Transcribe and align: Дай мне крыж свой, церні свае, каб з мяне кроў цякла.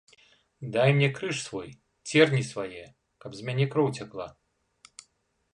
Дай 0.75 0.93
мне 0.99 1.09
крыж 1.17 1.41
свой, 1.49 1.69
церні 2.13 2.41
свае, 2.51 2.83
каб 3.25 3.31
з 3.41 3.49
мяне 3.51 3.65
кроў 3.77 3.87
цякла. 4.01 4.27